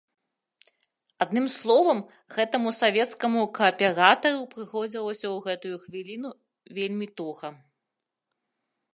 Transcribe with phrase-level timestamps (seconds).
[1.23, 1.99] Адным словам,
[2.35, 6.31] гэтаму савецкаму кааператару прыходзілася ў гэтую хвіліну
[6.79, 7.49] вельмі туга.